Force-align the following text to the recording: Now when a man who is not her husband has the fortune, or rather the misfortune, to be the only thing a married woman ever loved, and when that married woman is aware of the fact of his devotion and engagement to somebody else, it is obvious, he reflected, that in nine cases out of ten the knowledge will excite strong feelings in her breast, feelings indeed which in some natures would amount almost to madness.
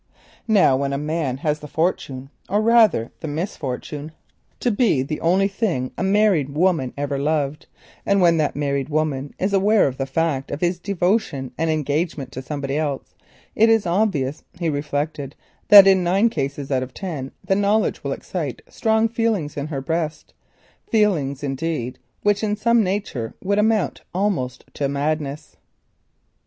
Now 0.47 0.75
when 0.77 0.93
a 0.93 0.97
man 0.97 1.37
who 1.37 1.41
is 1.41 1.41
not 1.41 1.41
her 1.41 1.43
husband 1.43 1.47
has 1.51 1.59
the 1.59 1.67
fortune, 1.67 2.29
or 2.49 2.59
rather 2.59 3.11
the 3.19 3.27
misfortune, 3.27 4.11
to 4.59 4.71
be 4.71 5.03
the 5.03 5.21
only 5.21 5.47
thing 5.47 5.91
a 5.95 6.01
married 6.01 6.49
woman 6.49 6.91
ever 6.97 7.19
loved, 7.19 7.67
and 8.03 8.19
when 8.19 8.37
that 8.37 8.55
married 8.55 8.89
woman 8.89 9.35
is 9.37 9.53
aware 9.53 9.85
of 9.87 9.97
the 9.97 10.07
fact 10.07 10.49
of 10.49 10.59
his 10.59 10.79
devotion 10.79 11.51
and 11.55 11.69
engagement 11.69 12.31
to 12.31 12.41
somebody 12.41 12.77
else, 12.77 13.13
it 13.53 13.69
is 13.69 13.85
obvious, 13.85 14.43
he 14.59 14.69
reflected, 14.71 15.35
that 15.67 15.85
in 15.85 16.03
nine 16.03 16.31
cases 16.31 16.71
out 16.71 16.81
of 16.81 16.95
ten 16.95 17.31
the 17.45 17.55
knowledge 17.55 18.03
will 18.03 18.11
excite 18.11 18.63
strong 18.67 19.07
feelings 19.07 19.55
in 19.55 19.67
her 19.67 19.81
breast, 19.81 20.33
feelings 20.89 21.43
indeed 21.43 21.99
which 22.23 22.43
in 22.43 22.55
some 22.55 22.81
natures 22.83 23.33
would 23.43 23.59
amount 23.59 24.01
almost 24.15 24.65
to 24.73 24.87
madness. 24.89 25.57